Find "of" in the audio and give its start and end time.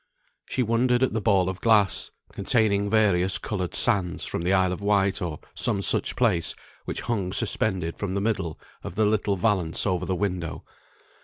1.47-1.61, 4.73-4.81, 8.81-8.95